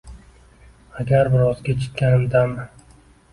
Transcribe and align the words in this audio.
Agar 1.03 1.29
biroz 1.33 1.61
kechikkanimda-mi 1.67 2.67